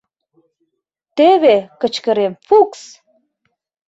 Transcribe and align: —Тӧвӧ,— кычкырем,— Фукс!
—Тӧвӧ,— 1.17 1.57
кычкырем,— 1.81 2.33
Фукс! 2.47 2.81